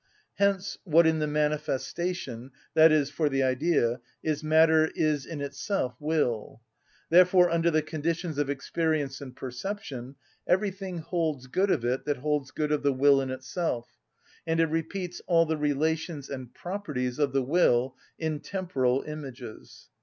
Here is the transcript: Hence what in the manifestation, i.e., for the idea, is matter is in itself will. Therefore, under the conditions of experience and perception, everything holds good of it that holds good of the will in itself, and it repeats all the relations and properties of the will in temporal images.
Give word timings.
Hence 0.39 0.79
what 0.83 1.05
in 1.05 1.19
the 1.19 1.27
manifestation, 1.27 2.49
i.e., 2.75 3.05
for 3.05 3.29
the 3.29 3.43
idea, 3.43 4.01
is 4.23 4.43
matter 4.43 4.89
is 4.95 5.27
in 5.27 5.41
itself 5.41 5.93
will. 5.99 6.63
Therefore, 7.11 7.51
under 7.51 7.69
the 7.69 7.83
conditions 7.83 8.39
of 8.39 8.49
experience 8.49 9.21
and 9.21 9.35
perception, 9.35 10.15
everything 10.47 10.97
holds 10.97 11.45
good 11.45 11.69
of 11.69 11.85
it 11.85 12.05
that 12.05 12.17
holds 12.17 12.49
good 12.49 12.71
of 12.71 12.81
the 12.81 12.91
will 12.93 13.21
in 13.21 13.29
itself, 13.29 13.89
and 14.47 14.59
it 14.59 14.69
repeats 14.71 15.21
all 15.27 15.45
the 15.45 15.55
relations 15.55 16.29
and 16.31 16.51
properties 16.51 17.19
of 17.19 17.31
the 17.31 17.43
will 17.43 17.95
in 18.17 18.39
temporal 18.39 19.03
images. 19.03 19.89